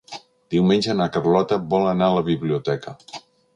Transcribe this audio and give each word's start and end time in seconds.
Diumenge 0.55 0.95
na 1.01 1.07
Carlota 1.17 1.61
vol 1.75 1.87
anar 1.91 2.09
a 2.09 2.17
la 2.17 2.25
biblioteca. 2.33 2.99